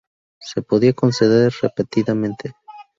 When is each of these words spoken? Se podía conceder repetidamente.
Se 0.39 0.63
podía 0.63 0.93
conceder 0.93 1.53
repetidamente. 1.61 2.55